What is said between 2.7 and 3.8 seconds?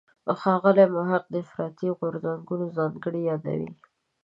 ځانګړنې یادوي.